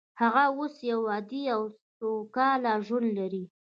[0.21, 1.61] هغه اوس یو عادي او
[1.97, 3.43] سوکاله ژوند لري